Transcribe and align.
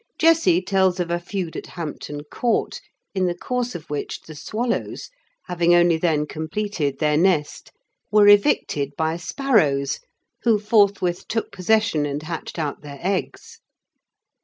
Jesse 0.17 0.63
tells 0.63 0.99
of 0.99 1.11
a 1.11 1.19
feud 1.19 1.55
at 1.55 1.67
Hampton 1.67 2.23
Court, 2.23 2.81
in 3.13 3.27
the 3.27 3.37
course 3.37 3.75
of 3.75 3.87
which 3.91 4.21
the 4.21 4.33
swallows, 4.33 5.11
having 5.43 5.75
only 5.75 5.95
then 5.95 6.25
completed 6.25 6.97
their 6.97 7.17
nest, 7.17 7.71
were 8.11 8.27
evicted 8.27 8.95
by 8.97 9.15
sparrows, 9.17 9.99
who 10.41 10.57
forthwith 10.57 11.27
took 11.27 11.51
possession 11.51 12.07
and 12.07 12.23
hatched 12.23 12.57
out 12.57 12.81
their 12.81 12.97
eggs. 12.99 13.59